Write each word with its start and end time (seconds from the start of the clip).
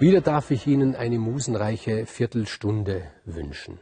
Wieder 0.00 0.22
darf 0.22 0.50
ich 0.50 0.66
Ihnen 0.66 0.96
eine 0.96 1.18
musenreiche 1.18 2.06
Viertelstunde 2.06 3.02
wünschen. 3.26 3.78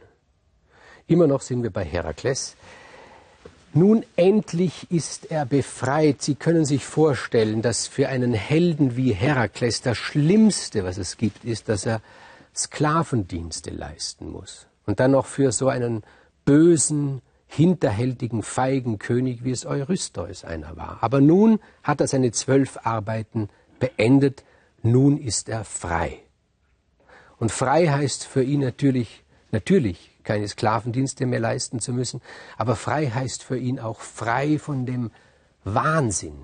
Immer 1.07 1.27
noch 1.27 1.39
sind 1.39 1.63
wir 1.63 1.69
bei 1.69 1.85
Herakles. 1.85 2.57
Nun 3.73 4.03
endlich 4.17 4.91
ist 4.91 5.31
er 5.31 5.45
befreit. 5.45 6.21
Sie 6.21 6.35
können 6.35 6.65
sich 6.65 6.83
vorstellen, 6.83 7.61
dass 7.61 7.87
für 7.87 8.09
einen 8.09 8.33
Helden 8.33 8.97
wie 8.97 9.13
Herakles 9.13 9.81
das 9.81 9.97
Schlimmste, 9.97 10.83
was 10.83 10.97
es 10.97 11.15
gibt, 11.15 11.45
ist, 11.45 11.69
dass 11.69 11.85
er 11.85 12.01
Sklavendienste 12.53 13.69
leisten 13.69 14.29
muss. 14.29 14.67
Und 14.85 14.99
dann 14.99 15.11
noch 15.11 15.25
für 15.25 15.53
so 15.53 15.69
einen 15.69 16.03
bösen, 16.43 17.21
hinterhältigen, 17.47 18.43
feigen 18.43 18.99
König, 18.99 19.45
wie 19.45 19.51
es 19.51 19.65
Eurystheus 19.65 20.43
einer 20.43 20.75
war. 20.75 20.97
Aber 20.99 21.21
nun 21.21 21.61
hat 21.81 22.01
er 22.01 22.07
seine 22.07 22.33
zwölf 22.33 22.77
Arbeiten 22.83 23.47
beendet 23.79 24.43
nun 24.81 25.17
ist 25.17 25.49
er 25.49 25.63
frei. 25.63 26.23
Und 27.37 27.51
frei 27.51 27.87
heißt 27.87 28.25
für 28.25 28.43
ihn 28.43 28.59
natürlich, 28.61 29.23
natürlich 29.51 30.17
keine 30.23 30.47
Sklavendienste 30.47 31.25
mehr 31.25 31.39
leisten 31.39 31.79
zu 31.79 31.93
müssen, 31.93 32.21
aber 32.57 32.75
frei 32.75 33.09
heißt 33.09 33.43
für 33.43 33.57
ihn 33.57 33.79
auch 33.79 34.01
frei 34.01 34.59
von 34.59 34.85
dem 34.85 35.11
Wahnsinn, 35.63 36.37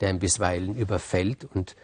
der 0.00 0.10
ihn 0.10 0.18
bisweilen 0.18 0.74
überfällt. 0.74 1.44
Und 1.44 1.76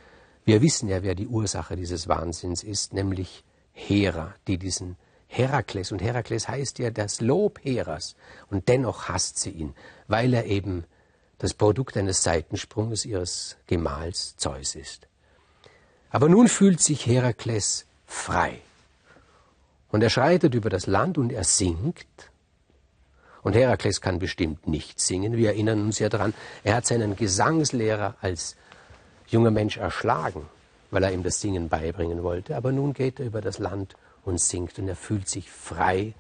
wir 0.45 0.63
wissen 0.63 0.89
ja, 0.89 1.03
wer 1.03 1.15
die 1.15 1.29
Ursache 1.29 1.77
dieses 1.77 2.09
Wahnsinns 2.09 2.63
ist, 2.63 2.93
nämlich 2.93 3.45
Hera, 3.73 4.35
die 4.47 4.59
diesen 4.59 4.97
Herakles, 5.27 5.91
und 5.91 6.01
Herakles 6.01 6.49
heißt 6.49 6.79
ja 6.79 6.91
das 6.91 7.21
Lob 7.21 7.59
Heras, 7.63 8.15
und 8.51 8.69
dennoch 8.69 9.09
hasst 9.09 9.39
sie 9.39 9.51
ihn, 9.51 9.75
weil 10.07 10.33
er 10.33 10.47
eben 10.47 10.85
das 11.39 11.55
Produkt 11.55 11.97
eines 11.97 12.23
Seitensprunges 12.23 13.05
ihres 13.05 13.57
Gemahls 13.67 14.37
Zeus 14.37 14.77
ist. 14.77 15.09
Aber 16.15 16.29
nun 16.29 16.47
fühlt 16.47 16.81
sich 16.81 17.07
Herakles 17.07 17.87
frei. 18.07 18.61
Und 19.91 20.01
er 20.01 20.11
schreitet 20.11 20.55
über 20.55 20.71
das 20.71 20.87
Land 20.87 21.19
und 21.19 21.33
er 21.33 21.43
singt. 21.43 22.31
Und 23.43 23.57
Herakles 23.57 24.01
kann 24.01 24.21
bestimmt 24.21 24.69
nicht 24.69 25.01
singen. 25.01 25.37
Wir 25.37 25.49
erinnern 25.49 25.83
uns 25.83 25.99
ja 25.99 26.09
daran, 26.09 26.33
er 26.63 26.77
hat 26.77 26.87
seinen 26.87 27.17
Gesangslehrer 27.17 28.15
als 28.21 28.55
junger 29.27 29.51
Mensch 29.51 29.77
erschlagen, 29.77 30.47
weil 30.93 31.03
er 31.03 31.11
ihm 31.11 31.25
das 31.25 31.41
Singen 31.41 31.69
beibringen 31.69 32.23
wollte. 32.23 32.57
Aber 32.57 32.71
nun 32.71 32.93
geht 32.93 33.19
er 33.19 33.27
über 33.27 33.41
das 33.41 33.59
Land 33.59 33.97
und 34.25 34.41
singt 34.41 34.79
und 34.79 34.87
er 34.87 34.95
fühlt 34.95 35.29
sich 35.29 35.51
frei 35.51 36.15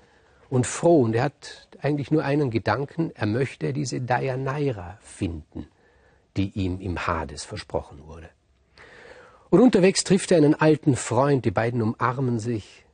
und 0.50 0.66
froh. 0.66 1.02
Und 1.02 1.14
er 1.14 1.22
hat 1.22 1.68
eigentlich 1.80 2.10
nur 2.10 2.24
einen 2.24 2.50
Gedanken, 2.50 3.12
er 3.14 3.26
möchte 3.26 3.72
diese 3.72 4.00
Dayanaira 4.00 4.98
finden, 5.00 5.68
die 6.36 6.50
ihm 6.50 6.80
im 6.80 7.06
Hades 7.06 7.44
versprochen 7.44 8.08
wurde. 8.08 8.28
Und 9.54 9.60
unterwegs 9.60 10.02
trifft 10.02 10.32
er 10.32 10.38
einen 10.38 10.56
alten 10.56 10.96
Freund, 10.96 11.44
die 11.44 11.52
beiden 11.52 11.80
umarmen 11.80 12.40
sich. 12.40 12.84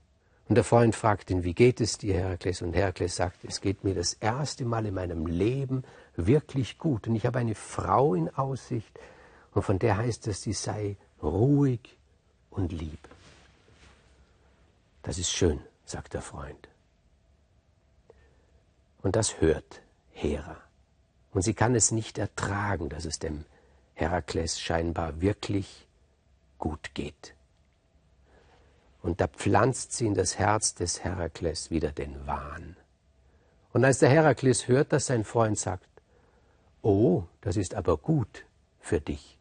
Und 0.46 0.56
der 0.56 0.62
Freund 0.62 0.94
fragt 0.94 1.30
ihn, 1.30 1.42
wie 1.42 1.54
geht 1.54 1.80
es 1.80 1.96
dir, 1.96 2.12
Herakles? 2.12 2.60
Und 2.60 2.74
Herakles 2.74 3.16
sagt, 3.16 3.44
es 3.44 3.62
geht 3.62 3.82
mir 3.82 3.94
das 3.94 4.12
erste 4.12 4.66
Mal 4.66 4.84
in 4.84 4.92
meinem 4.92 5.24
Leben 5.24 5.84
wirklich 6.16 6.76
gut. 6.76 7.08
Und 7.08 7.16
ich 7.16 7.24
habe 7.24 7.38
eine 7.38 7.54
Frau 7.54 8.12
in 8.12 8.28
Aussicht, 8.28 8.92
und 9.54 9.62
von 9.62 9.78
der 9.78 9.96
heißt 9.96 10.26
es, 10.26 10.42
sie 10.42 10.52
sei 10.52 10.98
ruhig 11.22 11.96
und 12.50 12.72
lieb. 12.72 13.08
Das 15.02 15.16
ist 15.16 15.32
schön, 15.32 15.60
sagt 15.86 16.12
der 16.12 16.20
Freund. 16.20 16.68
Und 19.00 19.16
das 19.16 19.40
hört 19.40 19.80
Hera. 20.10 20.58
Und 21.32 21.40
sie 21.40 21.54
kann 21.54 21.74
es 21.74 21.90
nicht 21.90 22.18
ertragen, 22.18 22.90
dass 22.90 23.06
es 23.06 23.18
dem 23.18 23.46
Herakles 23.94 24.60
scheinbar 24.60 25.22
wirklich 25.22 25.86
gut 26.60 26.94
geht. 26.94 27.34
Und 29.02 29.20
da 29.20 29.26
pflanzt 29.26 29.92
sie 29.92 30.06
in 30.06 30.14
das 30.14 30.38
Herz 30.38 30.74
des 30.74 31.02
Herakles 31.02 31.70
wieder 31.70 31.90
den 31.90 32.26
Wahn. 32.26 32.76
Und 33.72 33.84
als 33.84 33.98
der 33.98 34.10
Herakles 34.10 34.68
hört, 34.68 34.92
dass 34.92 35.06
sein 35.06 35.24
Freund 35.24 35.58
sagt, 35.58 35.88
Oh, 36.82 37.24
das 37.40 37.56
ist 37.56 37.74
aber 37.74 37.98
gut 37.98 38.44
für 38.78 39.00
dich, 39.00 39.38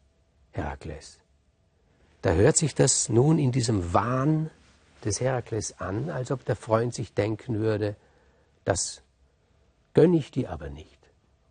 Herakles. 0.50 1.18
Da 2.22 2.32
hört 2.32 2.56
sich 2.56 2.74
das 2.74 3.08
nun 3.08 3.38
in 3.38 3.50
diesem 3.50 3.94
Wahn 3.94 4.50
des 5.04 5.20
Herakles 5.20 5.80
an, 5.80 6.10
als 6.10 6.30
ob 6.30 6.44
der 6.44 6.56
Freund 6.56 6.94
sich 6.94 7.14
denken 7.14 7.58
würde, 7.60 7.96
das 8.64 9.02
gönne 9.94 10.18
ich 10.18 10.30
dir 10.30 10.50
aber 10.50 10.68
nicht. 10.68 10.98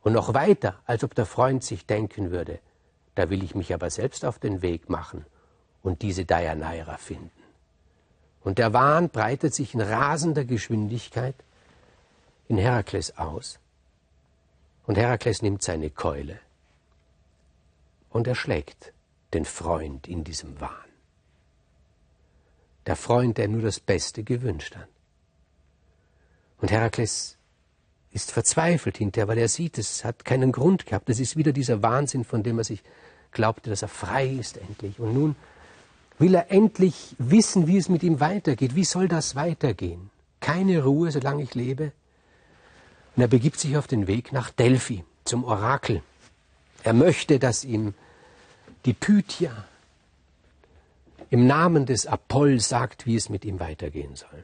Und 0.01 0.13
noch 0.13 0.35
weiter, 0.35 0.79
als 0.85 1.03
ob 1.03 1.15
der 1.15 1.25
Freund 1.25 1.63
sich 1.63 1.87
denken 1.87 2.29
würde, 2.29 2.59
da 3.15 3.31
will 3.31 3.43
ich 3.43 3.55
mich 3.55 3.73
aber 3.73 3.89
selbst 3.89 4.25
auf 4.25 4.37
den 4.37 4.61
Weg 4.61 4.89
machen 4.89 5.25
und 5.83 6.01
diese 6.01 6.25
Dayanaira 6.25 6.97
finden. 6.97 7.31
Und 8.41 8.57
der 8.57 8.73
Wahn 8.73 9.09
breitet 9.09 9.53
sich 9.53 9.73
in 9.73 9.81
rasender 9.81 10.45
Geschwindigkeit 10.45 11.35
in 12.47 12.57
Herakles 12.57 13.17
aus. 13.17 13.59
Und 14.85 14.97
Herakles 14.97 15.41
nimmt 15.41 15.61
seine 15.61 15.89
Keule 15.89 16.39
und 18.09 18.27
erschlägt 18.27 18.91
den 19.33 19.45
Freund 19.45 20.07
in 20.07 20.23
diesem 20.23 20.59
Wahn. 20.59 20.71
Der 22.87 22.95
Freund, 22.95 23.37
der 23.37 23.47
nur 23.47 23.61
das 23.61 23.79
Beste 23.79 24.23
gewünscht 24.23 24.75
hat. 24.75 24.87
Und 26.59 26.71
Herakles 26.71 27.37
ist 28.11 28.31
verzweifelt 28.31 28.97
hinterher, 28.97 29.27
weil 29.27 29.37
er 29.37 29.47
sieht, 29.47 29.77
es 29.77 30.03
hat 30.03 30.25
keinen 30.25 30.51
Grund 30.51 30.87
gehabt. 30.87 31.09
Es 31.09 31.19
ist 31.19 31.37
wieder 31.37 31.51
dieser 31.51 31.83
Wahnsinn, 31.83 32.23
von 32.23 32.41
dem 32.41 32.57
er 32.57 32.63
sich 32.63 32.81
glaubte, 33.31 33.69
dass 33.69 33.83
er 33.83 33.87
frei 33.87 34.27
ist 34.27 34.57
endlich. 34.57 34.99
Und 34.99 35.13
nun 35.13 35.35
will 36.19 36.35
er 36.35 36.51
endlich 36.51 37.15
wissen, 37.17 37.67
wie 37.67 37.77
es 37.77 37.89
mit 37.89 38.03
ihm 38.03 38.19
weitergeht. 38.19 38.75
Wie 38.75 38.83
soll 38.83 39.07
das 39.07 39.35
weitergehen? 39.35 40.11
Keine 40.41 40.83
Ruhe, 40.83 41.11
solange 41.11 41.43
ich 41.43 41.55
lebe. 41.55 41.91
Und 43.15 43.23
er 43.23 43.27
begibt 43.27 43.59
sich 43.59 43.77
auf 43.77 43.87
den 43.87 44.07
Weg 44.07 44.31
nach 44.31 44.51
Delphi, 44.51 45.03
zum 45.25 45.43
Orakel. 45.43 46.03
Er 46.83 46.93
möchte, 46.93 47.39
dass 47.39 47.63
ihm 47.63 47.93
die 48.85 48.93
Pythia 48.93 49.65
im 51.29 51.47
Namen 51.47 51.85
des 51.85 52.05
Apoll 52.05 52.59
sagt, 52.59 53.05
wie 53.05 53.15
es 53.15 53.29
mit 53.29 53.45
ihm 53.45 53.59
weitergehen 53.59 54.15
soll. 54.15 54.43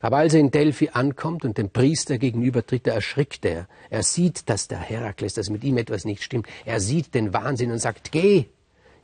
Aber 0.00 0.18
als 0.18 0.34
er 0.34 0.40
in 0.40 0.50
Delphi 0.50 0.90
ankommt 0.92 1.44
und 1.44 1.58
dem 1.58 1.70
Priester 1.70 2.18
gegenübertritt, 2.18 2.86
da 2.86 2.92
erschrickt 2.92 3.44
er. 3.44 3.66
Er 3.90 4.04
sieht, 4.04 4.48
dass 4.48 4.68
der 4.68 4.78
Herakles, 4.78 5.34
dass 5.34 5.50
mit 5.50 5.64
ihm 5.64 5.76
etwas 5.76 6.04
nicht 6.04 6.22
stimmt. 6.22 6.46
Er 6.64 6.80
sieht 6.80 7.14
den 7.14 7.32
Wahnsinn 7.32 7.72
und 7.72 7.78
sagt, 7.78 8.12
geh, 8.12 8.44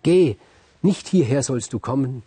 geh, 0.05 0.37
nicht 0.84 1.09
hierher 1.09 1.43
sollst 1.43 1.72
du 1.72 1.78
kommen. 1.78 2.22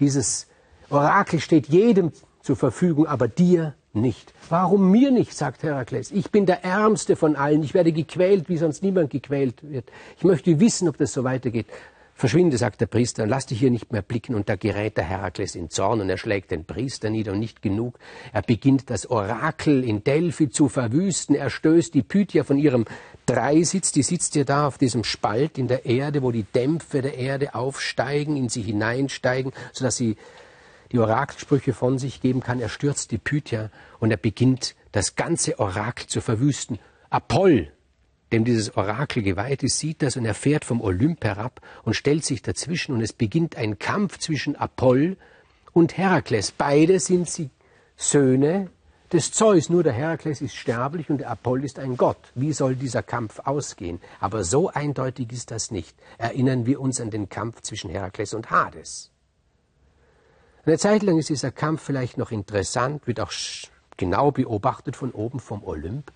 Dieses 0.00 0.46
Orakel 0.90 1.40
steht 1.40 1.68
jedem 1.68 2.12
zur 2.42 2.56
Verfügung, 2.56 3.06
aber 3.06 3.28
dir 3.28 3.74
nicht. 3.94 4.32
Warum 4.48 4.90
mir 4.90 5.10
nicht, 5.10 5.34
sagt 5.34 5.62
Herakles. 5.62 6.10
Ich 6.10 6.30
bin 6.30 6.46
der 6.46 6.64
Ärmste 6.64 7.14
von 7.16 7.36
allen. 7.36 7.62
Ich 7.62 7.74
werde 7.74 7.92
gequält, 7.92 8.48
wie 8.48 8.56
sonst 8.56 8.82
niemand 8.82 9.10
gequält 9.10 9.62
wird. 9.62 9.84
Ich 10.16 10.24
möchte 10.24 10.58
wissen, 10.60 10.88
ob 10.88 10.96
das 10.96 11.12
so 11.12 11.24
weitergeht. 11.24 11.66
Verschwinde, 12.14 12.56
sagt 12.56 12.80
der 12.80 12.86
Priester, 12.86 13.24
und 13.24 13.28
lass 13.28 13.46
dich 13.46 13.58
hier 13.58 13.70
nicht 13.70 13.92
mehr 13.92 14.02
blicken. 14.02 14.34
Und 14.34 14.48
da 14.48 14.56
gerät 14.56 14.96
der 14.96 15.04
Herakles 15.04 15.54
in 15.54 15.70
Zorn 15.70 16.00
und 16.00 16.08
er 16.08 16.18
schlägt 16.18 16.50
den 16.50 16.64
Priester 16.64 17.10
nieder 17.10 17.32
und 17.32 17.40
nicht 17.40 17.62
genug. 17.62 17.98
Er 18.32 18.42
beginnt 18.42 18.90
das 18.90 19.10
Orakel 19.10 19.82
in 19.84 20.04
Delphi 20.04 20.50
zu 20.50 20.68
verwüsten. 20.68 21.34
Er 21.34 21.50
stößt 21.50 21.94
die 21.94 22.02
Pythia 22.02 22.44
von 22.44 22.58
ihrem 22.58 22.84
Dreisitz. 23.26 23.92
Die 23.92 24.02
sitzt 24.02 24.34
ja 24.34 24.44
da 24.44 24.66
auf 24.66 24.78
diesem 24.78 25.04
Spalt 25.04 25.58
in 25.58 25.68
der 25.68 25.86
Erde, 25.86 26.22
wo 26.22 26.30
die 26.30 26.44
Dämpfe 26.44 27.02
der 27.02 27.16
Erde 27.16 27.54
aufsteigen, 27.54 28.36
in 28.36 28.48
sie 28.48 28.62
hineinsteigen, 28.62 29.52
sodass 29.72 29.96
sie 29.96 30.16
die 30.92 30.98
Orakelsprüche 30.98 31.72
von 31.72 31.98
sich 31.98 32.20
geben 32.20 32.40
kann. 32.40 32.60
Er 32.60 32.68
stürzt 32.68 33.10
die 33.10 33.18
Pythia 33.18 33.70
und 33.98 34.10
er 34.10 34.16
beginnt 34.16 34.74
das 34.92 35.16
ganze 35.16 35.58
Orakel 35.58 36.06
zu 36.06 36.20
verwüsten. 36.20 36.78
Apoll, 37.10 37.72
dem 38.32 38.44
dieses 38.44 38.76
Orakel 38.76 39.22
geweiht 39.22 39.62
ist, 39.62 39.78
sieht 39.78 40.02
das 40.02 40.16
und 40.16 40.24
er 40.24 40.34
fährt 40.34 40.64
vom 40.64 40.80
Olymp 40.80 41.24
herab 41.24 41.60
und 41.84 41.94
stellt 41.94 42.24
sich 42.24 42.42
dazwischen 42.42 42.94
und 42.94 43.02
es 43.02 43.12
beginnt 43.12 43.56
ein 43.56 43.78
Kampf 43.78 44.18
zwischen 44.18 44.56
Apoll 44.56 45.16
und 45.72 45.96
Herakles. 45.96 46.50
Beide 46.52 46.98
sind 46.98 47.28
sie 47.28 47.50
Söhne 47.96 48.70
des 49.12 49.30
Zeus, 49.30 49.68
nur 49.68 49.82
der 49.82 49.92
Herakles 49.92 50.40
ist 50.40 50.56
sterblich 50.56 51.10
und 51.10 51.18
der 51.18 51.30
Apoll 51.30 51.64
ist 51.64 51.78
ein 51.78 51.96
Gott. 51.98 52.16
Wie 52.34 52.52
soll 52.52 52.74
dieser 52.74 53.02
Kampf 53.02 53.40
ausgehen? 53.40 54.00
Aber 54.20 54.42
so 54.42 54.70
eindeutig 54.70 55.30
ist 55.32 55.50
das 55.50 55.70
nicht. 55.70 55.94
Erinnern 56.16 56.64
wir 56.64 56.80
uns 56.80 57.00
an 57.00 57.10
den 57.10 57.28
Kampf 57.28 57.60
zwischen 57.60 57.90
Herakles 57.90 58.32
und 58.32 58.50
Hades. 58.50 59.10
Eine 60.64 60.78
Zeit 60.78 61.02
lang 61.02 61.18
ist 61.18 61.28
dieser 61.28 61.50
Kampf 61.50 61.82
vielleicht 61.82 62.16
noch 62.16 62.30
interessant, 62.30 63.06
wird 63.06 63.20
auch 63.20 63.32
genau 63.96 64.30
beobachtet 64.30 64.96
von 64.96 65.10
oben 65.10 65.40
vom 65.40 65.62
Olymp. 65.64 66.12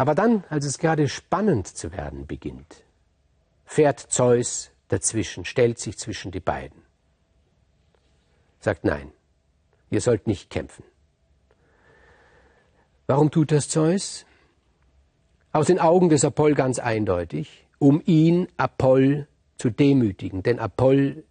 Aber 0.00 0.14
dann, 0.14 0.44
als 0.48 0.64
es 0.64 0.78
gerade 0.78 1.08
spannend 1.08 1.66
zu 1.66 1.92
werden 1.92 2.26
beginnt, 2.26 2.84
fährt 3.66 4.00
Zeus 4.00 4.70
dazwischen, 4.88 5.44
stellt 5.44 5.78
sich 5.78 5.98
zwischen 5.98 6.30
die 6.30 6.40
beiden. 6.40 6.80
Sagt 8.60 8.82
nein, 8.84 9.12
ihr 9.90 10.00
sollt 10.00 10.26
nicht 10.26 10.48
kämpfen. 10.48 10.84
Warum 13.08 13.30
tut 13.30 13.52
das 13.52 13.68
Zeus? 13.68 14.24
Aus 15.52 15.66
den 15.66 15.78
Augen 15.78 16.08
des 16.08 16.24
Apoll 16.24 16.54
ganz 16.54 16.78
eindeutig, 16.78 17.66
um 17.78 18.00
ihn, 18.06 18.48
Apoll, 18.56 19.28
zu 19.58 19.68
demütigen. 19.68 20.42
Denn 20.42 20.60
Apoll 20.60 21.24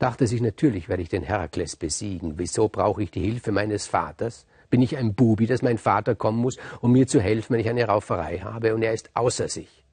dachte 0.00 0.26
sich, 0.26 0.40
natürlich 0.40 0.88
werde 0.88 1.04
ich 1.04 1.08
den 1.08 1.22
Herakles 1.22 1.76
besiegen. 1.76 2.36
Wieso 2.36 2.68
brauche 2.68 3.04
ich 3.04 3.12
die 3.12 3.22
Hilfe 3.22 3.52
meines 3.52 3.86
Vaters? 3.86 4.44
Bin 4.70 4.82
ich 4.82 4.96
ein 4.96 5.14
Bubi, 5.14 5.46
dass 5.46 5.62
mein 5.62 5.78
Vater 5.78 6.14
kommen 6.14 6.38
muss, 6.38 6.56
um 6.80 6.92
mir 6.92 7.06
zu 7.06 7.20
helfen, 7.20 7.54
wenn 7.54 7.60
ich 7.60 7.68
eine 7.68 7.84
Rauferei 7.84 8.38
habe? 8.38 8.74
Und 8.74 8.82
er 8.82 8.92
ist 8.92 9.10
außer 9.14 9.48
sich. 9.48 9.84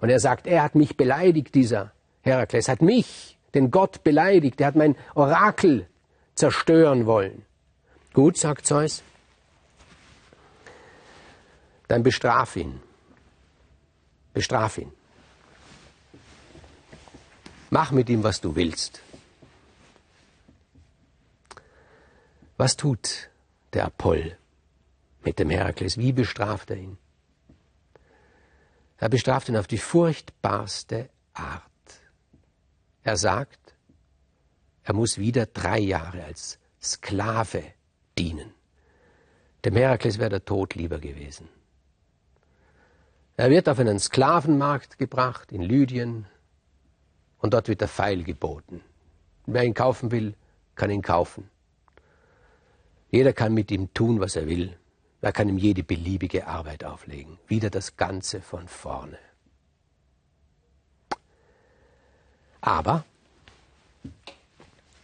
Und 0.00 0.10
er 0.10 0.20
sagt, 0.20 0.46
er 0.46 0.62
hat 0.62 0.74
mich 0.74 0.96
beleidigt, 0.96 1.54
dieser 1.54 1.92
Herakles, 2.22 2.68
hat 2.68 2.82
mich, 2.82 3.38
den 3.54 3.70
Gott, 3.70 4.04
beleidigt. 4.04 4.60
Er 4.60 4.68
hat 4.68 4.76
mein 4.76 4.96
Orakel 5.14 5.88
zerstören 6.34 7.06
wollen. 7.06 7.44
Gut, 8.12 8.36
sagt 8.36 8.66
Zeus, 8.66 9.02
dann 11.88 12.02
bestraf 12.02 12.56
ihn. 12.56 12.80
Bestraf 14.32 14.78
ihn. 14.78 14.92
Mach 17.70 17.90
mit 17.90 18.08
ihm, 18.08 18.22
was 18.22 18.40
du 18.40 18.54
willst. 18.54 19.02
Was 22.56 22.76
tut 22.76 23.31
der 23.72 23.86
Apoll 23.86 24.36
mit 25.22 25.38
dem 25.38 25.50
Herakles? 25.50 25.98
Wie 25.98 26.12
bestraft 26.12 26.70
er 26.70 26.76
ihn? 26.76 26.98
Er 28.98 29.08
bestraft 29.08 29.48
ihn 29.48 29.56
auf 29.56 29.66
die 29.66 29.78
furchtbarste 29.78 31.08
Art. 31.34 31.62
Er 33.02 33.16
sagt, 33.16 33.74
er 34.84 34.94
muss 34.94 35.18
wieder 35.18 35.46
drei 35.46 35.78
Jahre 35.78 36.24
als 36.24 36.58
Sklave 36.80 37.64
dienen. 38.18 38.52
Dem 39.64 39.76
Herakles 39.76 40.18
wäre 40.18 40.30
der 40.30 40.44
Tod 40.44 40.74
lieber 40.74 40.98
gewesen. 40.98 41.48
Er 43.36 43.50
wird 43.50 43.68
auf 43.68 43.78
einen 43.78 43.98
Sklavenmarkt 43.98 44.98
gebracht 44.98 45.52
in 45.52 45.62
Lydien 45.62 46.26
und 47.38 47.54
dort 47.54 47.68
wird 47.68 47.80
der 47.80 47.88
Pfeil 47.88 48.22
geboten. 48.22 48.82
Wer 49.46 49.64
ihn 49.64 49.74
kaufen 49.74 50.10
will, 50.10 50.34
kann 50.74 50.90
ihn 50.90 51.02
kaufen. 51.02 51.48
Jeder 53.12 53.34
kann 53.34 53.52
mit 53.52 53.70
ihm 53.70 53.92
tun, 53.92 54.20
was 54.20 54.36
er 54.36 54.46
will. 54.46 54.76
Er 55.20 55.32
kann 55.32 55.48
ihm 55.48 55.58
jede 55.58 55.84
beliebige 55.84 56.46
Arbeit 56.46 56.82
auflegen. 56.82 57.38
Wieder 57.46 57.68
das 57.68 57.96
Ganze 57.96 58.40
von 58.40 58.66
vorne. 58.66 59.18
Aber 62.62 63.04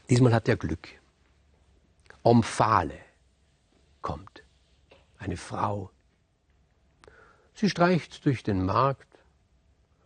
diesmal 0.08 0.32
hat 0.32 0.48
er 0.48 0.56
Glück. 0.56 0.88
Omphale 2.22 2.98
kommt, 4.00 4.42
eine 5.18 5.36
Frau. 5.36 5.90
Sie 7.54 7.68
streicht 7.68 8.24
durch 8.24 8.42
den 8.42 8.64
Markt, 8.64 9.06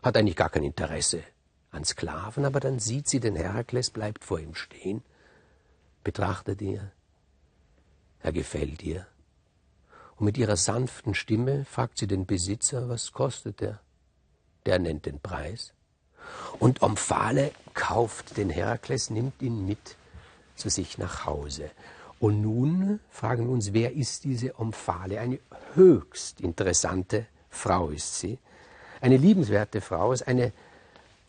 hat 0.02 0.16
eigentlich 0.16 0.36
gar 0.36 0.50
kein 0.50 0.64
Interesse 0.64 1.22
an 1.70 1.84
Sklaven, 1.84 2.44
aber 2.46 2.58
dann 2.58 2.80
sieht 2.80 3.08
sie 3.08 3.20
den 3.20 3.36
Herakles, 3.36 3.90
bleibt 3.90 4.24
vor 4.24 4.40
ihm 4.40 4.54
stehen, 4.54 5.02
betrachtet 6.02 6.60
ihn, 6.62 6.90
er 8.22 8.32
gefällt 8.32 8.82
ihr. 8.82 9.06
Und 10.16 10.26
mit 10.26 10.38
ihrer 10.38 10.56
sanften 10.56 11.14
Stimme 11.14 11.64
fragt 11.64 11.98
sie 11.98 12.06
den 12.06 12.26
Besitzer, 12.26 12.88
was 12.88 13.12
kostet 13.12 13.60
er? 13.62 13.80
Der 14.66 14.78
nennt 14.78 15.06
den 15.06 15.20
Preis. 15.20 15.72
Und 16.58 16.82
Omphale 16.82 17.50
kauft 17.74 18.36
den 18.36 18.50
Herakles, 18.50 19.10
nimmt 19.10 19.42
ihn 19.42 19.66
mit 19.66 19.96
zu 20.54 20.68
sich 20.68 20.98
nach 20.98 21.26
Hause. 21.26 21.70
Und 22.20 22.40
nun 22.40 23.00
fragen 23.10 23.46
wir 23.46 23.52
uns, 23.52 23.72
wer 23.72 23.92
ist 23.94 24.22
diese 24.22 24.58
Omphale? 24.60 25.18
Eine 25.18 25.40
höchst 25.74 26.40
interessante 26.40 27.26
Frau 27.48 27.90
ist 27.90 28.20
sie. 28.20 28.38
Eine 29.00 29.16
liebenswerte 29.16 29.80
Frau, 29.80 30.12
ist 30.12 30.28
eine 30.28 30.52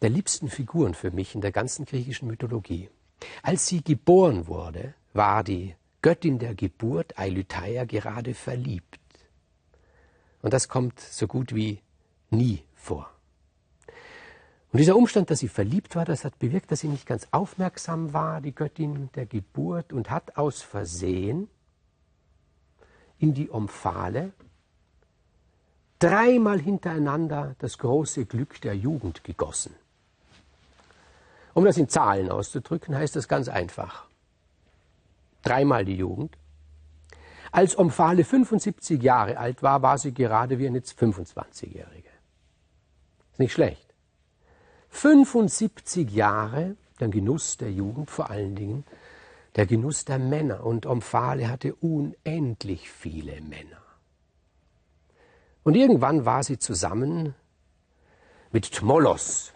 der 0.03 0.11
liebsten 0.11 0.49
Figuren 0.49 0.93
für 0.93 1.09
mich 1.09 1.33
in 1.33 1.41
der 1.41 1.51
ganzen 1.51 1.85
griechischen 1.85 2.27
Mythologie. 2.27 2.89
Als 3.41 3.65
sie 3.65 3.83
geboren 3.83 4.45
wurde, 4.47 4.93
war 5.13 5.43
die 5.43 5.75
Göttin 6.03 6.37
der 6.37 6.53
Geburt, 6.53 7.17
Eilytheia, 7.17 7.85
gerade 7.85 8.33
verliebt. 8.33 8.99
Und 10.41 10.53
das 10.53 10.67
kommt 10.67 10.99
so 10.99 11.27
gut 11.27 11.55
wie 11.55 11.79
nie 12.29 12.61
vor. 12.75 13.09
Und 14.73 14.79
dieser 14.79 14.97
Umstand, 14.97 15.31
dass 15.31 15.39
sie 15.39 15.47
verliebt 15.47 15.95
war, 15.95 16.03
das 16.03 16.25
hat 16.25 16.37
bewirkt, 16.39 16.71
dass 16.71 16.81
sie 16.81 16.89
nicht 16.89 17.05
ganz 17.05 17.27
aufmerksam 17.31 18.11
war, 18.11 18.41
die 18.41 18.53
Göttin 18.53 19.09
der 19.15 19.25
Geburt, 19.25 19.93
und 19.93 20.09
hat 20.09 20.35
aus 20.35 20.61
Versehen 20.61 21.47
in 23.17 23.33
die 23.33 23.49
Omphale 23.49 24.33
dreimal 25.99 26.59
hintereinander 26.59 27.55
das 27.59 27.77
große 27.77 28.25
Glück 28.25 28.59
der 28.59 28.75
Jugend 28.75 29.23
gegossen. 29.23 29.73
Um 31.53 31.63
das 31.63 31.77
in 31.77 31.87
Zahlen 31.87 32.29
auszudrücken, 32.29 32.93
heißt 32.93 33.15
das 33.15 33.29
ganz 33.29 33.47
einfach 33.47 34.05
dreimal 35.43 35.85
die 35.85 35.97
Jugend. 35.97 36.37
Als 37.51 37.77
Omphale 37.77 38.23
75 38.23 39.01
Jahre 39.01 39.37
alt 39.37 39.61
war, 39.61 39.83
war 39.83 39.99
sie 39.99 40.13
gerade 40.13 40.57
wie 40.57 40.65
eine 40.65 40.79
25-Jährige. 40.79 42.09
Ist 43.31 43.39
nicht 43.39 43.53
schlecht. 43.53 43.93
75 44.89 46.09
Jahre 46.11 46.75
der 46.99 47.09
Genuss 47.09 47.57
der 47.57 47.71
Jugend, 47.71 48.09
vor 48.09 48.29
allen 48.29 48.55
Dingen 48.55 48.85
der 49.55 49.65
Genuss 49.65 50.05
der 50.05 50.19
Männer. 50.19 50.65
Und 50.65 50.85
Omphale 50.85 51.49
hatte 51.49 51.75
unendlich 51.75 52.89
viele 52.89 53.39
Männer. 53.41 53.81
Und 55.63 55.75
irgendwann 55.75 56.25
war 56.25 56.43
sie 56.43 56.59
zusammen 56.59 57.35
mit 58.51 58.71
Tmolos. 58.71 59.53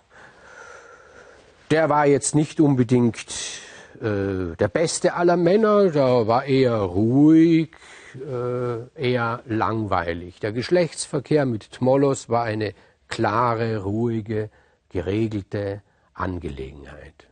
Der 1.70 1.90
war 1.90 2.06
jetzt 2.06 2.34
nicht 2.34 2.60
unbedingt 2.60 3.62
äh, 4.02 4.56
der 4.56 4.68
beste 4.68 5.14
aller 5.14 5.38
Männer, 5.38 5.90
der 5.90 6.28
war 6.28 6.46
eher 6.46 6.78
ruhig, 6.78 7.76
äh, 8.16 8.88
eher 8.96 9.44
langweilig. 9.46 10.40
Der 10.40 10.52
Geschlechtsverkehr 10.52 11.46
mit 11.46 11.72
Tmolos 11.72 12.30
war 12.30 12.44
eine 12.44 12.74
klare, 13.08 13.84
ruhige, 13.84 14.50
geregelte 14.90 15.82
Angelegenheit. 16.14 17.28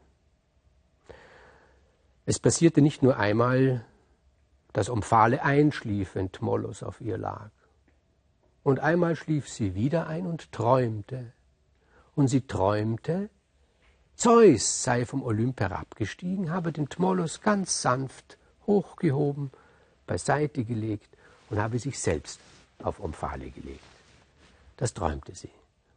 Es 2.26 2.40
passierte 2.40 2.82
nicht 2.82 3.04
nur 3.04 3.18
einmal, 3.18 3.86
dass 4.74 4.90
Omphale 4.90 5.44
einschlief, 5.44 6.16
wenn 6.16 6.32
Tmolos 6.32 6.84
auf 6.84 7.00
ihr 7.02 7.18
lag. 7.18 7.52
Und 8.64 8.80
einmal 8.80 9.16
schlief 9.16 9.48
sie 9.48 9.76
wieder 9.76 10.08
ein 10.08 10.26
und 10.26 10.52
träumte. 10.52 11.34
Und 12.16 12.30
sie 12.30 12.42
träumte, 12.42 13.30
Zeus 14.16 14.84
sei 14.84 15.06
vom 15.06 15.24
Olymp 15.24 15.60
herabgestiegen, 15.60 16.52
habe 16.52 16.72
den 16.72 16.90
Tmolos 16.90 17.42
ganz 17.42 17.82
sanft 17.82 18.38
hochgehoben, 18.66 19.52
beiseite 20.08 20.64
gelegt 20.64 21.10
und 21.50 21.60
habe 21.60 21.80
sich 21.80 22.00
selbst 22.00 22.40
auf 22.82 23.00
Omphale 23.00 23.50
gelegt. 23.52 23.84
Das 24.78 24.94
träumte 24.94 25.36
sie. 25.36 25.52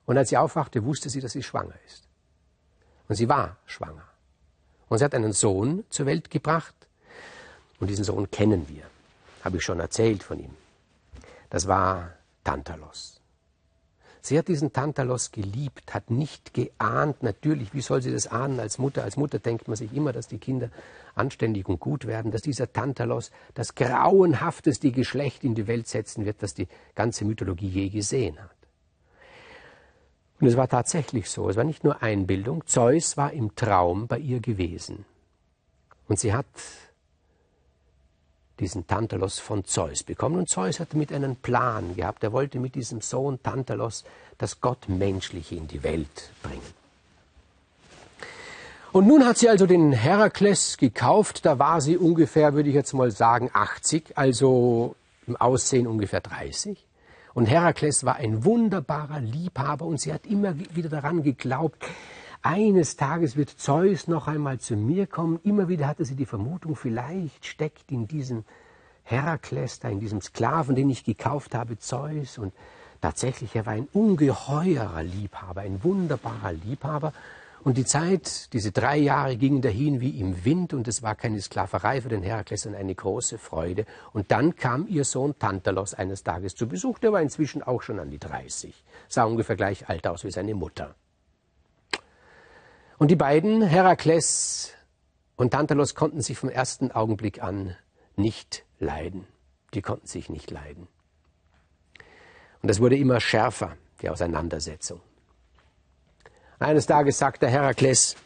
Und 0.06 0.16
als 0.16 0.30
sie 0.30 0.36
aufwachte, 0.36 0.84
wusste 0.84 1.10
sie, 1.10 1.20
dass 1.20 1.32
sie 1.32 1.42
schwanger 1.42 1.74
ist. 1.86 2.04
Und 3.08 3.16
sie 3.16 3.28
war 3.28 3.56
schwanger. 3.66 4.06
Und 4.88 4.98
sie 4.98 5.04
hat 5.04 5.14
einen 5.14 5.32
Sohn 5.32 5.84
zur 5.90 6.06
Welt 6.06 6.30
gebracht. 6.30 6.74
Und 7.78 7.88
diesen 7.88 8.04
Sohn 8.04 8.30
kennen 8.30 8.68
wir. 8.68 8.84
Habe 9.44 9.58
ich 9.58 9.64
schon 9.64 9.80
erzählt 9.80 10.22
von 10.22 10.38
ihm. 10.40 10.54
Das 11.50 11.66
war 11.68 12.12
Tantalos. 12.44 13.17
Sie 14.20 14.38
hat 14.38 14.48
diesen 14.48 14.72
Tantalos 14.72 15.32
geliebt, 15.32 15.94
hat 15.94 16.10
nicht 16.10 16.54
geahnt, 16.54 17.22
natürlich, 17.22 17.72
wie 17.74 17.80
soll 17.80 18.02
sie 18.02 18.12
das 18.12 18.26
ahnen 18.26 18.60
als 18.60 18.78
Mutter? 18.78 19.04
Als 19.04 19.16
Mutter 19.16 19.38
denkt 19.38 19.68
man 19.68 19.76
sich 19.76 19.92
immer, 19.92 20.12
dass 20.12 20.26
die 20.26 20.38
Kinder 20.38 20.70
anständig 21.14 21.68
und 21.68 21.80
gut 21.80 22.06
werden, 22.06 22.30
dass 22.30 22.42
dieser 22.42 22.72
Tantalos 22.72 23.30
das 23.54 23.74
grauenhafteste 23.74 24.90
Geschlecht 24.90 25.44
in 25.44 25.54
die 25.54 25.66
Welt 25.66 25.88
setzen 25.88 26.24
wird, 26.24 26.42
das 26.42 26.54
die 26.54 26.68
ganze 26.94 27.24
Mythologie 27.24 27.68
je 27.68 27.88
gesehen 27.88 28.38
hat. 28.38 28.50
Und 30.40 30.46
es 30.46 30.56
war 30.56 30.68
tatsächlich 30.68 31.28
so, 31.30 31.48
es 31.48 31.56
war 31.56 31.64
nicht 31.64 31.82
nur 31.84 32.02
Einbildung, 32.02 32.66
Zeus 32.66 33.16
war 33.16 33.32
im 33.32 33.56
Traum 33.56 34.06
bei 34.06 34.18
ihr 34.18 34.40
gewesen. 34.40 35.04
Und 36.06 36.18
sie 36.18 36.32
hat 36.32 36.46
diesen 38.60 38.86
Tantalos 38.86 39.38
von 39.38 39.64
Zeus 39.64 40.02
bekommen. 40.02 40.36
Und 40.36 40.48
Zeus 40.48 40.80
hatte 40.80 40.96
mit 40.96 41.12
einen 41.12 41.36
Plan 41.36 41.96
gehabt. 41.96 42.22
Er 42.24 42.32
wollte 42.32 42.58
mit 42.58 42.74
diesem 42.74 43.00
Sohn 43.00 43.42
Tantalos 43.42 44.04
das 44.38 44.60
Gottmenschliche 44.60 45.54
in 45.54 45.68
die 45.68 45.82
Welt 45.82 46.30
bringen. 46.42 46.78
Und 48.92 49.06
nun 49.06 49.24
hat 49.26 49.38
sie 49.38 49.48
also 49.48 49.66
den 49.66 49.92
Herakles 49.92 50.76
gekauft. 50.78 51.44
Da 51.44 51.58
war 51.58 51.80
sie 51.80 51.96
ungefähr, 51.96 52.54
würde 52.54 52.68
ich 52.68 52.74
jetzt 52.74 52.94
mal 52.94 53.10
sagen, 53.10 53.50
80, 53.52 54.16
also 54.16 54.94
im 55.26 55.36
Aussehen 55.36 55.86
ungefähr 55.86 56.20
30. 56.20 56.84
Und 57.34 57.46
Herakles 57.46 58.04
war 58.04 58.16
ein 58.16 58.44
wunderbarer 58.44 59.20
Liebhaber 59.20 59.84
und 59.84 60.00
sie 60.00 60.12
hat 60.12 60.26
immer 60.26 60.58
wieder 60.58 60.88
daran 60.88 61.22
geglaubt, 61.22 61.84
eines 62.42 62.96
Tages 62.96 63.36
wird 63.36 63.50
Zeus 63.50 64.08
noch 64.08 64.28
einmal 64.28 64.58
zu 64.58 64.76
mir 64.76 65.06
kommen. 65.06 65.40
Immer 65.42 65.68
wieder 65.68 65.86
hatte 65.86 66.04
sie 66.04 66.14
die 66.14 66.26
Vermutung, 66.26 66.76
vielleicht 66.76 67.46
steckt 67.46 67.90
in 67.90 68.06
diesem 68.06 68.44
Herakles, 69.02 69.80
da 69.80 69.88
in 69.88 70.00
diesem 70.00 70.20
Sklaven, 70.20 70.76
den 70.76 70.90
ich 70.90 71.04
gekauft 71.04 71.54
habe, 71.54 71.78
Zeus. 71.78 72.38
Und 72.38 72.52
tatsächlich, 73.00 73.56
er 73.56 73.66
war 73.66 73.72
ein 73.72 73.88
ungeheurer 73.92 75.02
Liebhaber, 75.02 75.62
ein 75.62 75.82
wunderbarer 75.82 76.52
Liebhaber. 76.52 77.12
Und 77.64 77.76
die 77.76 77.84
Zeit, 77.84 78.52
diese 78.52 78.70
drei 78.70 78.98
Jahre 78.98 79.36
gingen 79.36 79.60
dahin 79.60 80.00
wie 80.00 80.20
im 80.20 80.44
Wind 80.44 80.72
und 80.72 80.86
es 80.86 81.02
war 81.02 81.16
keine 81.16 81.40
Sklaverei 81.40 82.00
für 82.00 82.08
den 82.08 82.22
Herakles, 82.22 82.62
sondern 82.62 82.80
eine 82.80 82.94
große 82.94 83.36
Freude. 83.36 83.84
Und 84.12 84.30
dann 84.30 84.54
kam 84.54 84.86
ihr 84.86 85.04
Sohn 85.04 85.38
Tantalos 85.38 85.94
eines 85.94 86.22
Tages 86.22 86.54
zu 86.54 86.68
Besuch. 86.68 86.98
Der 86.98 87.12
war 87.12 87.20
inzwischen 87.20 87.62
auch 87.62 87.82
schon 87.82 87.98
an 87.98 88.10
die 88.10 88.18
30, 88.18 88.84
sah 89.08 89.24
ungefähr 89.24 89.56
gleich 89.56 89.88
alt 89.88 90.06
aus 90.06 90.24
wie 90.24 90.30
seine 90.30 90.54
Mutter. 90.54 90.94
Und 92.98 93.12
die 93.12 93.16
beiden, 93.16 93.62
Herakles 93.62 94.72
und 95.36 95.52
Tantalos, 95.52 95.94
konnten 95.94 96.20
sich 96.20 96.36
vom 96.36 96.50
ersten 96.50 96.90
Augenblick 96.90 97.42
an 97.42 97.76
nicht 98.16 98.64
leiden. 98.80 99.24
Die 99.72 99.82
konnten 99.82 100.08
sich 100.08 100.28
nicht 100.28 100.50
leiden. 100.50 100.88
Und 102.60 102.68
es 102.68 102.80
wurde 102.80 102.96
immer 102.96 103.20
schärfer, 103.20 103.76
die 104.02 104.10
Auseinandersetzung. 104.10 105.00
Eines 106.58 106.86
Tages 106.86 107.18
sagt 107.18 107.42
der 107.42 107.50
Herakles, 107.50 108.16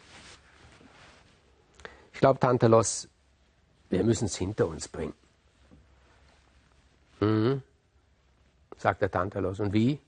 ich 2.11 2.19
glaube, 2.19 2.39
Tantalos, 2.39 3.07
wir 3.89 4.03
müssen 4.03 4.25
es 4.25 4.35
hinter 4.35 4.67
uns 4.67 4.87
bringen. 4.87 5.13
Mhm, 7.19 7.61
sagt 8.77 9.03
der 9.03 9.11
Tantalos. 9.11 9.59
Und 9.59 9.71
wie? 9.71 9.99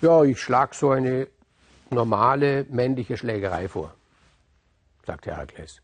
Ja, 0.00 0.24
ich 0.24 0.40
schlage 0.40 0.74
so 0.74 0.90
eine 0.90 1.28
normale 1.90 2.66
männliche 2.70 3.16
Schlägerei 3.16 3.68
vor, 3.68 3.94
sagt 5.06 5.26
Herakles. 5.26 5.80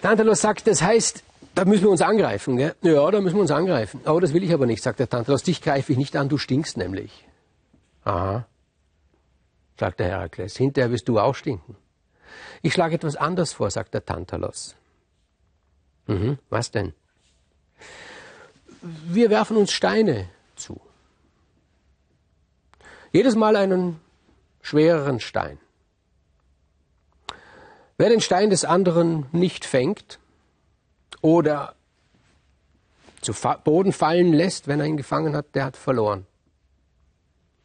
Tantalos 0.00 0.40
sagt, 0.40 0.66
das 0.66 0.82
heißt, 0.82 1.22
da 1.54 1.64
müssen 1.64 1.84
wir 1.84 1.90
uns 1.90 2.02
angreifen, 2.02 2.56
gell? 2.56 2.74
Ja, 2.82 3.10
da 3.10 3.20
müssen 3.20 3.36
wir 3.36 3.42
uns 3.42 3.50
angreifen. 3.50 4.00
Oh, 4.06 4.18
das 4.18 4.32
will 4.32 4.42
ich 4.42 4.52
aber 4.52 4.66
nicht, 4.66 4.82
sagt 4.82 4.98
der 4.98 5.08
Tantalos. 5.08 5.42
Dich 5.42 5.60
greife 5.60 5.92
ich 5.92 5.98
nicht 5.98 6.16
an, 6.16 6.28
du 6.28 6.38
stinkst 6.38 6.76
nämlich. 6.76 7.26
Aha, 8.04 8.46
sagt 9.78 10.00
der 10.00 10.08
Herakles. 10.08 10.56
Hinterher 10.56 10.90
wirst 10.90 11.08
du 11.08 11.20
auch 11.20 11.34
stinken. 11.34 11.76
Ich 12.62 12.72
schlage 12.72 12.94
etwas 12.94 13.16
anders 13.16 13.52
vor, 13.52 13.70
sagt 13.70 13.94
der 13.94 14.04
Tantalos. 14.04 14.74
Mhm, 16.06 16.38
was 16.50 16.70
denn? 16.70 16.94
Wir 18.80 19.30
werfen 19.30 19.56
uns 19.56 19.72
Steine. 19.72 20.28
Jedes 23.12 23.36
Mal 23.36 23.56
einen 23.56 24.00
schwereren 24.62 25.20
Stein. 25.20 25.58
Wer 27.98 28.08
den 28.08 28.22
Stein 28.22 28.48
des 28.48 28.64
anderen 28.64 29.26
nicht 29.32 29.66
fängt 29.66 30.18
oder 31.20 31.74
zu 33.20 33.32
Boden 33.64 33.92
fallen 33.92 34.32
lässt, 34.32 34.66
wenn 34.66 34.80
er 34.80 34.86
ihn 34.86 34.96
gefangen 34.96 35.36
hat, 35.36 35.54
der 35.54 35.66
hat 35.66 35.76
verloren. 35.76 36.26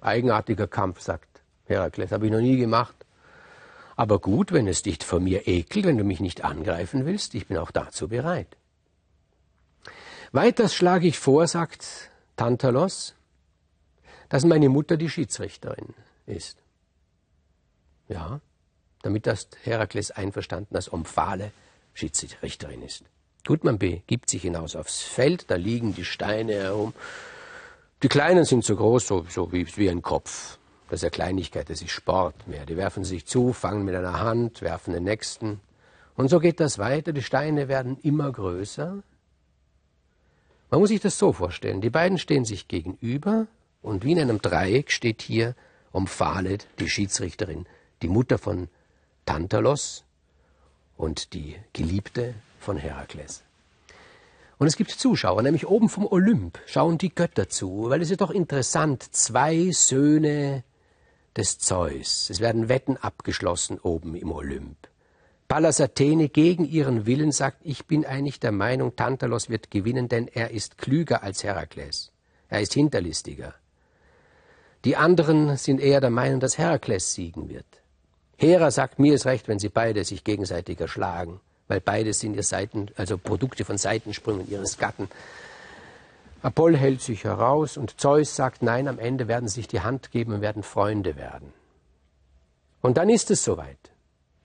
Eigenartiger 0.01 0.67
Kampf, 0.67 1.01
sagt 1.01 1.41
Herakles, 1.65 2.11
habe 2.11 2.25
ich 2.25 2.31
noch 2.31 2.41
nie 2.41 2.57
gemacht. 2.57 2.95
Aber 3.95 4.19
gut, 4.19 4.51
wenn 4.51 4.67
es 4.67 4.83
dich 4.83 5.03
vor 5.03 5.19
mir 5.19 5.47
ekelt, 5.47 5.85
wenn 5.85 5.97
du 5.97 6.03
mich 6.03 6.19
nicht 6.19 6.43
angreifen 6.43 7.05
willst, 7.05 7.33
ich 7.33 7.47
bin 7.47 7.57
auch 7.57 7.71
dazu 7.71 8.09
bereit. 8.09 8.57
Weiters 10.33 10.75
schlage 10.75 11.07
ich 11.07 11.17
vor, 11.17 11.47
sagt 11.47 12.11
Tantalos, 12.35 13.15
dass 14.29 14.45
meine 14.45 14.69
Mutter 14.69 14.97
die 14.97 15.09
Schiedsrichterin 15.09 15.93
ist. 16.25 16.57
Ja, 18.07 18.41
damit 19.01 19.27
das 19.27 19.47
Herakles 19.63 20.11
einverstanden 20.11 20.75
als 20.75 20.91
Omphale 20.91 21.51
Schiedsrichterin 21.93 22.81
ist. 22.81 23.03
Gut, 23.45 23.63
man 23.63 23.77
begibt 23.77 24.29
sich 24.29 24.41
hinaus 24.41 24.75
aufs 24.75 25.01
Feld, 25.01 25.49
da 25.49 25.55
liegen 25.55 25.95
die 25.95 26.05
Steine 26.05 26.53
herum. 26.53 26.93
Die 28.03 28.09
Kleinen 28.09 28.45
sind 28.45 28.63
so 28.63 28.75
groß, 28.75 29.07
so, 29.07 29.25
so 29.29 29.51
wie, 29.51 29.65
wie 29.77 29.89
ein 29.89 30.01
Kopf. 30.01 30.57
Das 30.89 30.99
ist 30.99 31.03
ja 31.03 31.09
Kleinigkeit, 31.09 31.69
das 31.69 31.81
ist 31.81 31.91
Sport 31.91 32.47
mehr. 32.47 32.65
Die 32.65 32.77
werfen 32.77 33.03
sich 33.03 33.25
zu, 33.25 33.53
fangen 33.53 33.83
mit 33.83 33.95
einer 33.95 34.19
Hand, 34.19 34.61
werfen 34.61 34.93
den 34.93 35.03
nächsten. 35.03 35.59
Und 36.15 36.29
so 36.29 36.39
geht 36.39 36.59
das 36.59 36.77
weiter. 36.77 37.13
Die 37.13 37.23
Steine 37.23 37.67
werden 37.67 37.97
immer 38.03 38.31
größer. 38.31 39.01
Man 40.69 40.79
muss 40.79 40.89
sich 40.89 40.99
das 40.99 41.17
so 41.17 41.33
vorstellen. 41.33 41.81
Die 41.81 41.89
beiden 41.89 42.17
stehen 42.17 42.45
sich 42.45 42.67
gegenüber 42.67 43.47
und 43.87 44.03
wie 44.03 44.11
in 44.11 44.19
einem 44.19 44.41
Dreieck 44.41 44.91
steht 44.91 45.21
hier 45.21 45.55
Omphale, 45.91 46.59
die 46.79 46.89
Schiedsrichterin, 46.89 47.65
die 48.01 48.07
Mutter 48.07 48.37
von 48.37 48.67
Tantalos 49.25 50.03
und 50.97 51.33
die 51.33 51.55
Geliebte 51.73 52.35
von 52.59 52.77
Herakles. 52.77 53.43
Und 54.59 54.67
es 54.67 54.75
gibt 54.75 54.91
Zuschauer, 54.91 55.41
nämlich 55.43 55.67
oben 55.67 55.87
vom 55.87 56.05
Olymp 56.05 56.59
schauen 56.65 56.97
die 56.97 57.13
Götter 57.13 57.47
zu, 57.47 57.89
weil 57.89 58.01
es 58.01 58.09
ist 58.11 58.21
doch 58.21 58.31
interessant, 58.31 59.03
zwei 59.03 59.71
Söhne 59.71 60.63
des 61.35 61.59
Zeus. 61.59 62.29
Es 62.29 62.39
werden 62.39 62.67
Wetten 62.67 62.97
abgeschlossen 62.97 63.79
oben 63.79 64.15
im 64.15 64.31
Olymp. 64.31 64.77
Pallas 65.47 65.79
Athene 65.79 66.27
gegen 66.27 66.65
ihren 66.65 67.05
Willen 67.05 67.31
sagt, 67.31 67.59
ich 67.63 67.85
bin 67.85 68.05
eigentlich 68.05 68.39
der 68.39 68.51
Meinung, 68.51 68.95
Tantalos 68.95 69.49
wird 69.49 69.71
gewinnen, 69.71 70.09
denn 70.09 70.27
er 70.27 70.51
ist 70.51 70.77
klüger 70.77 71.23
als 71.23 71.43
Herakles. 71.43 72.11
Er 72.49 72.61
ist 72.61 72.73
hinterlistiger. 72.73 73.53
Die 74.85 74.95
anderen 74.95 75.57
sind 75.57 75.81
eher 75.81 76.01
der 76.01 76.09
Meinung, 76.09 76.39
dass 76.39 76.57
Herakles 76.57 77.13
siegen 77.13 77.49
wird. 77.49 77.65
Hera 78.37 78.69
sagt, 78.71 78.99
mir 78.99 79.15
ist 79.15 79.25
recht, 79.25 79.47
wenn 79.47 79.59
sie 79.59 79.69
beide 79.69 80.03
sich 80.03 80.23
gegenseitig 80.23 80.79
erschlagen, 80.79 81.39
weil 81.67 81.81
beide 81.81 82.13
sind 82.13 82.35
ihr 82.35 82.43
Seiten, 82.43 82.87
also 82.95 83.17
Produkte 83.17 83.65
von 83.65 83.77
Seitensprüngen 83.77 84.49
ihres 84.49 84.77
Gatten. 84.77 85.09
Apoll 86.43 86.77
hält 86.77 87.01
sich 87.01 87.23
heraus 87.23 87.77
und 87.77 87.99
Zeus 87.99 88.35
sagt, 88.35 88.61
nein, 88.61 88.87
am 88.87 88.99
Ende 88.99 89.27
werden 89.27 89.49
sie 89.49 89.55
sich 89.55 89.67
die 89.67 89.81
Hand 89.81 90.11
geben 90.11 90.33
und 90.33 90.41
werden 90.41 90.61
Freunde 90.61 91.15
werden. 91.15 91.51
Und 92.81 92.97
dann 92.97 93.09
ist 93.09 93.31
es 93.31 93.43
soweit. 93.43 93.77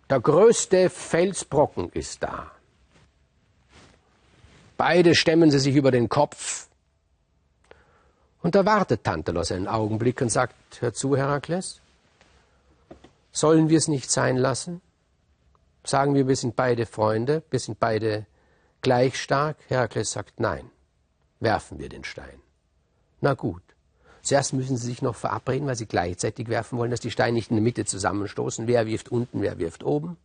Der 0.08 0.20
größte 0.20 0.90
Felsbrocken 0.90 1.90
ist 1.90 2.22
da. 2.22 2.50
Beide 4.76 5.14
stemmen 5.14 5.50
sie 5.50 5.58
sich 5.58 5.76
über 5.76 5.90
den 5.90 6.08
Kopf. 6.08 6.66
Und 8.42 8.54
da 8.54 8.64
wartet 8.66 9.04
Tantalos 9.04 9.52
einen 9.52 9.68
Augenblick 9.68 10.20
und 10.20 10.30
sagt, 10.30 10.54
hör 10.80 10.92
zu, 10.92 11.16
Herakles, 11.16 11.80
sollen 13.30 13.68
wir 13.68 13.78
es 13.78 13.88
nicht 13.88 14.10
sein 14.10 14.36
lassen? 14.36 14.80
Sagen 15.84 16.14
wir, 16.14 16.28
wir 16.28 16.36
sind 16.36 16.56
beide 16.56 16.86
Freunde, 16.86 17.42
wir 17.50 17.60
sind 17.60 17.80
beide 17.80 18.26
gleich 18.82 19.20
stark? 19.20 19.56
Herakles 19.68 20.12
sagt, 20.12 20.38
nein 20.38 20.70
werfen 21.42 21.78
wir 21.78 21.88
den 21.88 22.04
Stein. 22.04 22.40
Na 23.20 23.34
gut. 23.34 23.62
Zuerst 24.22 24.52
müssen 24.52 24.76
sie 24.76 24.86
sich 24.86 25.02
noch 25.02 25.16
verabreden, 25.16 25.66
weil 25.66 25.74
sie 25.74 25.86
gleichzeitig 25.86 26.48
werfen 26.48 26.78
wollen, 26.78 26.92
dass 26.92 27.00
die 27.00 27.10
Steine 27.10 27.32
nicht 27.32 27.50
in 27.50 27.56
der 27.56 27.62
Mitte 27.62 27.84
zusammenstoßen. 27.84 28.68
Wer 28.68 28.86
wirft 28.86 29.10
unten, 29.10 29.42
wer 29.42 29.58
wirft 29.58 29.82
oben. 29.82 30.16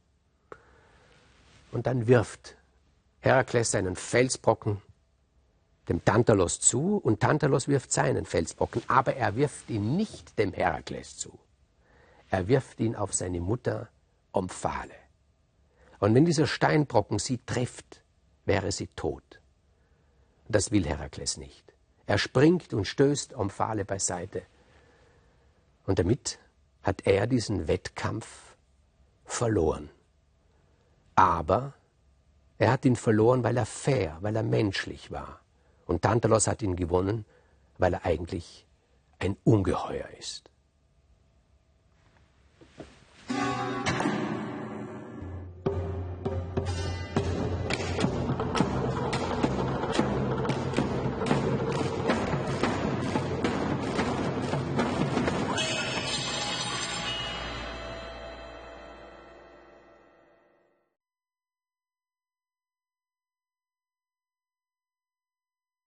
Und 1.71 1.87
dann 1.87 2.07
wirft 2.07 2.55
Herakles 3.21 3.71
seinen 3.71 3.95
Felsbrocken 3.95 4.81
dem 5.89 6.03
Tantalos 6.03 6.59
zu 6.59 6.97
und 6.97 7.19
Tantalos 7.19 7.67
wirft 7.67 7.91
seinen 7.91 8.25
Felsbrocken, 8.25 8.81
aber 8.87 9.15
er 9.15 9.35
wirft 9.35 9.69
ihn 9.69 9.95
nicht 9.95 10.37
dem 10.37 10.53
Herakles 10.53 11.17
zu. 11.17 11.37
Er 12.29 12.47
wirft 12.47 12.79
ihn 12.79 12.95
auf 12.95 13.13
seine 13.13 13.39
Mutter 13.39 13.89
Omphale. 14.33 14.95
Und 15.99 16.13
wenn 16.13 16.25
dieser 16.25 16.45
Steinbrocken 16.45 17.19
sie 17.19 17.39
trifft, 17.45 18.01
wäre 18.45 18.71
sie 18.71 18.87
tot. 18.87 19.41
Das 20.47 20.71
will 20.71 20.85
Herakles 20.85 21.37
nicht. 21.37 21.73
Er 22.05 22.17
springt 22.17 22.73
und 22.73 22.85
stößt 22.85 23.33
Omphale 23.33 23.83
beiseite. 23.83 24.43
Und 25.85 25.99
damit 25.99 26.39
hat 26.83 27.05
er 27.05 27.27
diesen 27.27 27.67
Wettkampf 27.67 28.55
verloren. 29.25 29.89
Aber 31.15 31.73
er 32.57 32.71
hat 32.71 32.85
ihn 32.85 32.95
verloren, 32.95 33.43
weil 33.43 33.57
er 33.57 33.65
fair, 33.65 34.17
weil 34.21 34.35
er 34.35 34.43
menschlich 34.43 35.11
war. 35.11 35.41
Und 35.87 36.01
Tantalos 36.03 36.47
hat 36.47 36.61
ihn 36.61 36.75
gewonnen, 36.75 37.25
weil 37.77 37.93
er 37.93 38.05
eigentlich 38.05 38.67
ein 39.19 39.37
Ungeheuer 39.43 40.07
ist. 40.19 40.51